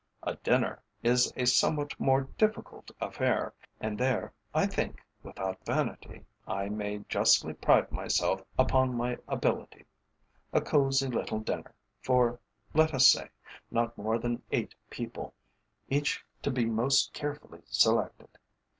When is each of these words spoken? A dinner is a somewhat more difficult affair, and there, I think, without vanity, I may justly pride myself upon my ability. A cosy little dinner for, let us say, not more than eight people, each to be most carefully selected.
A 0.23 0.33
dinner 0.37 0.81
is 1.03 1.31
a 1.35 1.45
somewhat 1.45 1.99
more 1.99 2.21
difficult 2.35 2.89
affair, 2.99 3.53
and 3.79 3.99
there, 3.99 4.33
I 4.51 4.65
think, 4.65 5.05
without 5.21 5.63
vanity, 5.63 6.25
I 6.47 6.69
may 6.69 7.05
justly 7.07 7.53
pride 7.53 7.91
myself 7.91 8.41
upon 8.57 8.97
my 8.97 9.19
ability. 9.27 9.85
A 10.53 10.59
cosy 10.59 11.05
little 11.05 11.37
dinner 11.39 11.75
for, 12.01 12.39
let 12.73 12.95
us 12.95 13.07
say, 13.09 13.29
not 13.69 13.95
more 13.95 14.17
than 14.17 14.41
eight 14.51 14.73
people, 14.89 15.35
each 15.87 16.25
to 16.41 16.49
be 16.49 16.65
most 16.65 17.13
carefully 17.13 17.61
selected. 17.67 18.39